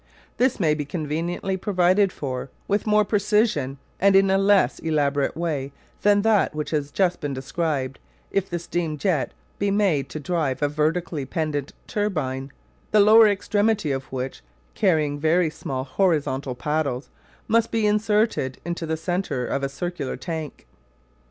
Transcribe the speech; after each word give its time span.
This 0.37 0.59
may 0.59 0.73
be 0.73 0.83
conveniently 0.83 1.57
provided 1.57 2.11
for, 2.11 2.49
with 2.67 2.87
more 2.87 3.05
precision 3.05 3.77
and 3.99 4.15
in 4.15 4.31
a 4.31 4.37
less 4.39 4.79
elaborate 4.79 5.37
way 5.37 5.71
than 6.01 6.23
that 6.23 6.55
which 6.55 6.71
has 6.71 6.89
just 6.89 7.19
been 7.19 7.35
described, 7.35 7.99
if 8.31 8.49
the 8.49 8.57
steam 8.57 8.97
jet 8.97 9.31
be 9.59 9.69
made 9.69 10.09
to 10.09 10.19
drive 10.19 10.63
a 10.63 10.67
vertically 10.67 11.23
pendant 11.23 11.73
turbine, 11.85 12.51
the 12.89 12.99
lower 12.99 13.27
extremity 13.27 13.91
of 13.91 14.05
which, 14.11 14.41
carrying 14.73 15.19
very 15.19 15.51
small 15.51 15.83
horizontal 15.83 16.55
paddles, 16.55 17.09
must 17.47 17.69
be 17.69 17.85
inserted 17.85 18.57
into 18.65 18.87
the 18.87 18.97
centre 18.97 19.45
of 19.45 19.61
a 19.61 19.69
circular 19.69 20.17
tank. 20.17 20.65